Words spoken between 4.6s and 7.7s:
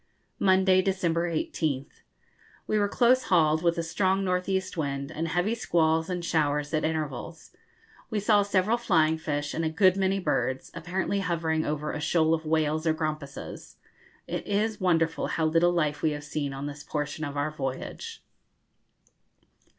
wind, and heavy squalls and showers at intervals.